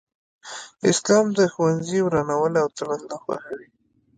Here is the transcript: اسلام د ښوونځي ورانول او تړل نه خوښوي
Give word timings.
اسلام 0.91 1.25
د 1.37 1.39
ښوونځي 1.53 1.99
ورانول 2.03 2.53
او 2.61 2.67
تړل 2.77 3.01
نه 3.11 3.17
خوښوي 3.23 3.67